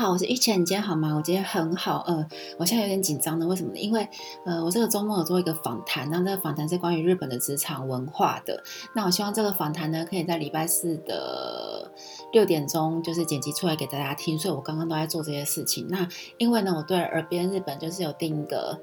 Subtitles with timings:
[0.00, 1.14] 好，我是玉倩，你今天好吗？
[1.14, 2.26] 我今天很好，呃，
[2.58, 3.78] 我现在有点紧张呢，为什么呢？
[3.78, 4.08] 因为
[4.46, 8.64] 呃，我这个周末有做一个访谈，那这个访谈是关于日本的职场文化的。
[8.94, 11.92] 那我希望这个访谈呢，可以在礼拜四的
[12.32, 15.86] 六点钟就是剪辑出来给大家听，所以我刚刚都在做这些事情。
[15.90, 16.08] 那
[16.38, 18.80] 因为呢，我对耳边日本就是有定一个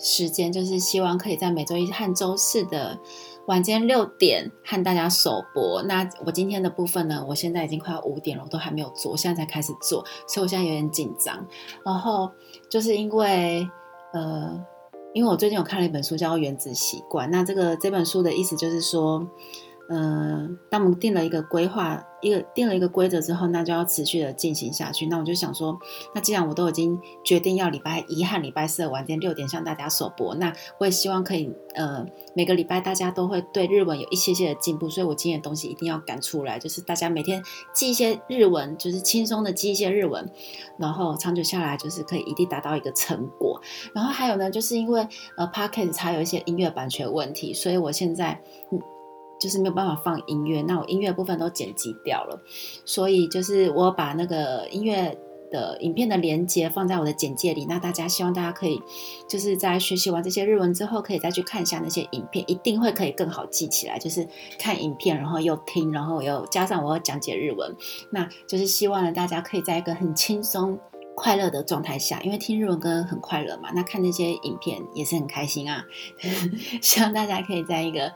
[0.00, 2.96] 时间，就是希望可以在每周一和周四的。
[3.46, 5.82] 晚间六点和大家首播。
[5.82, 7.24] 那我今天的部分呢？
[7.28, 11.46] 我现在已经快要五点了，我都还没有做，现在才开始做，所以我现在有点紧张。
[11.84, 12.30] 然后
[12.68, 13.68] 就是因为
[14.12, 14.64] 呃，
[15.12, 19.26] 因为我最近有看了一本书叫《原子习惯》，那这个这本书的意思就是说。
[19.94, 25.04] 嗯，当我们定了一个规划，一个定了一个规则之后，那就要持续的进行下去。
[25.04, 25.78] 那我就想说，
[26.14, 34.88] 那既然我都已经决定要礼拜一和礼拜四的晚间六点向大家首播，那我也希望可以，呃，每个礼拜大家都会对日文有一些些的进步。
[34.88, 37.42] 所以我今天的东西一定要赶出来，就是大家每天
[37.74, 40.26] 记一些日文，就是轻松的记一些日文，
[40.78, 43.60] 然后长久下来就是可以一定达到一个成果。
[43.92, 48.80] 然后还有呢，就是因为呃 p o d c a s t 它有一些音乐版权问题，所以我现在嗯。
[49.42, 52.40] 就是没有办法放音乐，那我音乐部分都剪辑掉了，
[52.84, 55.18] 所以就是我把那个音乐
[55.50, 57.66] 的影片的连接放在我的简介里。
[57.68, 58.80] 那大家希望大家可以
[59.28, 63.98] 就是在学习完这些日文之后，可以再去看一下那些影片，一定会可以更好记起来。
[63.98, 64.26] 就是
[64.60, 67.74] 看影片，然后又听，然后又加上我要讲解日文，
[68.10, 70.78] 那就是希望呢大家可以在一个很轻松
[71.16, 75.84] 快乐的状态下，因为听日文歌很快乐嘛，那看那些影片也是很开心啊。
[76.80, 78.12] 希望大家可以在一个。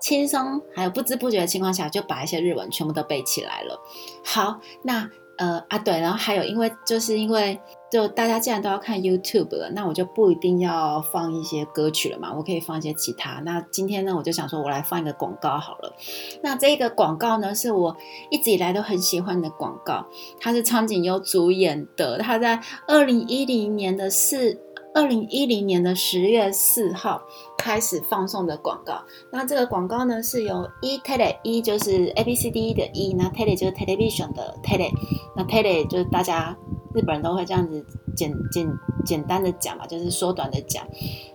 [0.00, 3.80] 轻松，还有不知不觉的情况下，就把一些日文全部都背起来了。
[4.24, 5.08] 好，那
[5.38, 7.58] 呃啊对，然后还有，因为就是因为
[7.90, 13.40] 就大家既然都要看 YouTube 了，那我就不一定要放一些歌曲了嘛，我可以放一些其他。
[13.44, 15.94] 那今天呢，我就想说，我来放一个广告好了。
[16.42, 17.96] 那这个广告呢，是我
[18.30, 20.06] 一直以来都很喜欢的广告，
[20.40, 24.60] 它是苍井优主演的，他在二零一零年的四。
[24.96, 27.20] 二零一零年的十月四号
[27.58, 28.94] 开始放送的广告，
[29.30, 34.56] 那这个广告呢是由 e tele e 就是 A B C D E 的 e，那 tele 就是 television 的
[34.62, 34.90] tele，
[35.36, 36.56] 那 tele 就是大家
[36.94, 37.84] 日本人都会这样子
[38.16, 38.66] 简简
[39.04, 40.82] 简单的讲嘛，就是缩短的讲，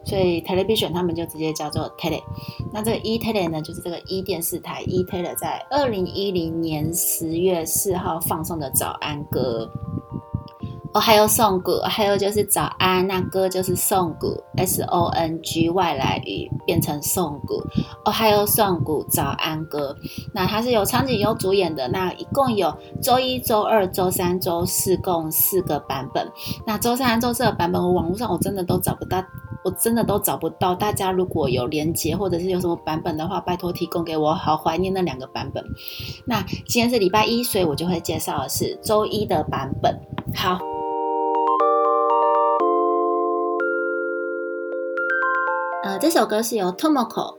[0.03, 2.19] 所以 television 他们就直接叫做 tele。
[2.73, 9.71] 那这个 e tele 呢，就是这个 e 电视台 e tele 在二零一零年十月四号放送的早安歌。
[10.93, 17.55] 哦，还有送歌，还有就是早安，那歌就是送歌，S O N G 外来语变成送歌。
[18.03, 19.95] 哦，还有送歌早安歌，
[20.33, 26.29] 那它是由苍井优主演的，那一共有周一周二周三周四共四个版本。
[26.67, 29.23] 那周三周四的版本，我网络上我真的都找不到，
[29.63, 30.75] 我真的都找不到。
[30.75, 35.63] 大家如果有连接或者是有什么版本的话，拜托提供给我，好怀念那两个版本。
[36.25, 39.97] 那今天是礼拜一，所以我就会介绍的是周一的版本。
[40.35, 40.59] 好。
[45.83, 47.35] 呃，这首歌是由 Tomoko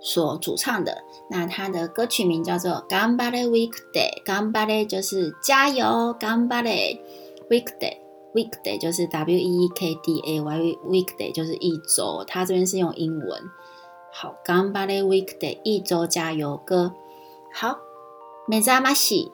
[0.00, 1.04] 所主唱的。
[1.28, 5.84] 那它的歌曲名叫做《Gambare Weekday》，Gambare 就是加油
[6.18, 6.98] ，Gambare
[7.50, 7.98] Weekday
[8.32, 12.24] Weekday 就是 W E E K D A Y，Weekday 就是一周。
[12.26, 13.42] 它这边是用英文。
[14.10, 16.94] 好，Gambare Weekday 一周加油歌。
[17.52, 17.76] 好，
[18.46, 19.30] 目覚まし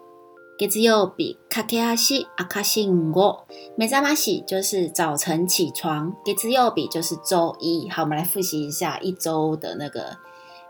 [0.59, 3.47] 月曜日かけ足赤信号。
[3.75, 7.89] 目覚まし就是早晨起床，月曜日就是周一。
[7.89, 10.15] 好，我们来复习一下一周的那个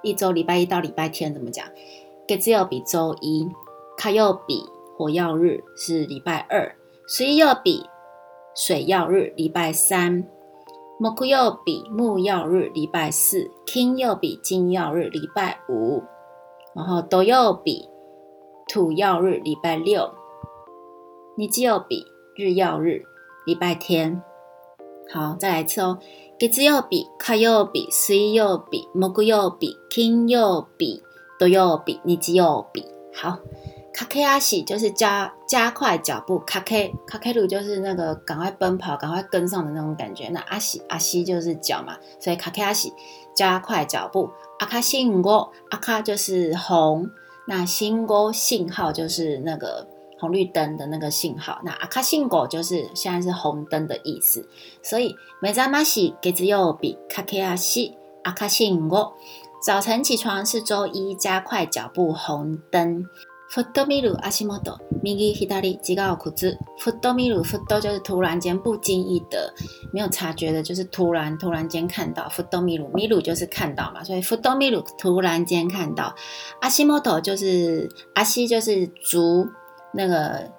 [0.02, 1.68] 一周礼拜一到礼拜天怎么讲？
[2.28, 3.50] 月曜日周一，
[3.98, 4.56] 卡曜日
[4.98, 6.74] 火曜日是礼拜二，
[7.06, 7.84] 水曜日
[8.56, 10.24] 水曜日礼拜三，
[10.98, 16.02] 木曜日木曜日礼拜四，金曜日金曜日礼拜五，
[16.74, 17.90] 然后土曜日。
[18.69, 20.13] 土曜日礼拜六，
[21.39, 22.05] 日曜日
[22.37, 23.03] 日曜日
[23.47, 24.23] 礼拜天。
[25.11, 25.99] 好，再来一次哦。
[26.39, 31.03] 月曜日、火曜日、水曜日、木曜日、金曜日、
[31.39, 32.85] 土曜日、日曜日。
[33.15, 33.39] 好，
[33.95, 40.29] 卡 K 阿喜就是加加快脚步，卡 K 卡 K 路就是那个赶快奔跑、赶快跟上的那种感觉。
[40.29, 42.93] 那阿喜阿西就是脚嘛，所以卡 K 阿喜
[43.35, 44.29] 加快脚步。
[44.59, 47.09] 阿卡信号，阿卡就是红。
[47.49, 49.87] 那信号信号就是那个
[50.19, 54.47] 红绿灯的那个信号，那阿卡信号就是现在是红灯的意思。
[54.83, 59.15] 所以每早马西给只有比卡克阿西阿卡信号，
[59.65, 63.07] 早晨起床是周一，加快脚步红灯。
[63.50, 66.58] ふっと見る足元、右左違う靴子。
[66.80, 69.54] ふっと見る、ふっと就是突然间不经意的，
[69.94, 72.28] 没有察觉的，就是突然突然间看到。
[72.30, 76.16] ふっと見る、見る就是看到嘛，所以ふっと見る突然间看到。
[76.62, 76.70] 足
[77.00, 79.48] 元就是阿西就是足
[79.94, 80.50] 那个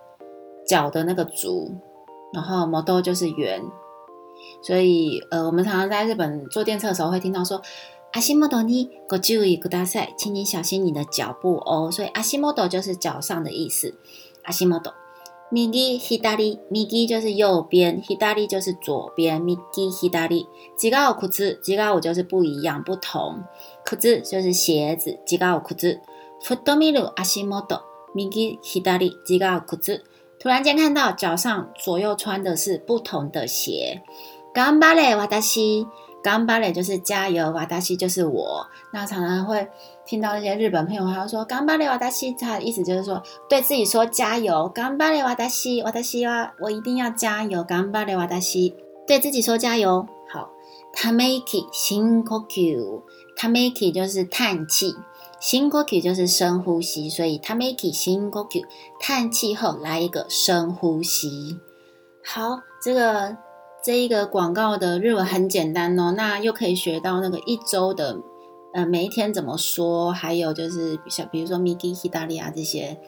[0.67, 1.73] 脚的那个足，
[2.33, 3.61] 然后 model 就是圆。
[4.63, 7.61] 所以，呃，我们常常在日本坐电车的时候会听到说，
[8.13, 11.91] 阿西莫多尼ご注意ください，请你小心你的脚步哦。
[11.91, 13.95] 所以，阿西莫多就是脚上的意思。
[14.45, 14.95] 阿西莫多，
[15.51, 19.45] 右、左、右就是右边，左就是左边。
[19.49, 19.91] 右、左、
[20.77, 23.43] 几个裤子，几个就是不一样、不同。
[23.85, 26.01] 裤子就是鞋子，几个裤子。
[26.43, 27.83] フットミル阿西莫多，
[28.15, 28.31] 右、
[28.63, 30.05] 左、几个裤子。
[30.39, 34.03] 突然间看到脚上左右穿的是不同的鞋。
[34.53, 35.87] 干巴嘞，瓦达西，
[36.22, 38.68] 干巴嘞就是加油，瓦达西就是我。
[38.92, 39.68] 那常常会
[40.06, 44.68] 听到一些日本朋友他说干巴嘞，瓦达西，他的意思就是说对自己说加油。
[44.68, 47.64] 干巴嘞，瓦达西，瓦达西哇，我一定要加油。
[47.64, 48.76] 干巴嘞，瓦达西，
[49.08, 50.06] 对自己说加油。
[50.32, 50.50] 好，
[50.94, 52.76] 他 make 深呼吸，
[53.38, 54.94] 他 make 就是叹气，
[55.40, 58.66] 深呼吸就是深呼吸，所以他 make 深呼吸，
[59.00, 61.58] 叹气后来一个深呼吸。
[62.26, 63.38] 好，这个。
[63.82, 68.20] 这一个广告的日文很简单哦，那又可以学到那个一周的，
[68.74, 73.00] 呃，每一天怎么说，还有就是像比如说 Miki Hidari 这些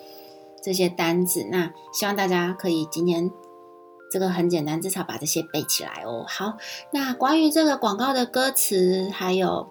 [0.62, 3.32] 这些单子，那希望大家可以今天
[4.12, 6.26] 这个很简单，至少把这些背起来哦。
[6.28, 6.58] 好，
[6.92, 9.68] 那关于这个广告的歌词还有。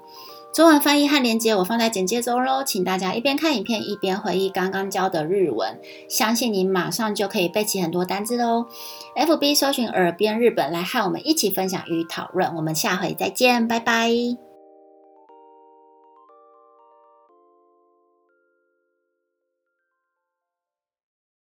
[0.53, 8.67] 中文翻译和连接我放在简介中喽，请大家一边看影片一边回忆刚刚教的日文，相信你马上就可以背起很多单字喽。
[9.15, 14.50] FB 搜寻耳边日本来和我们一起分享与讨论，我们下回再见，拜拜。